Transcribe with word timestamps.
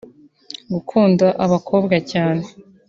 gukunda 0.73 1.27
abakobwa 1.45 1.97
cyane 2.11 2.43